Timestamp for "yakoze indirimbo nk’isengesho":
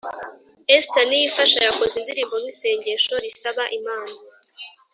1.67-3.13